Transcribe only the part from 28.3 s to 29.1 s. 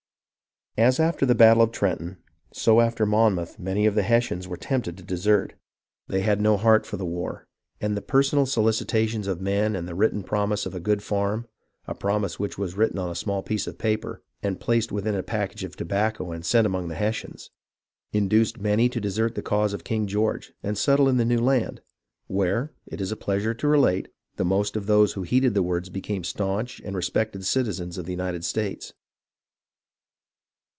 States.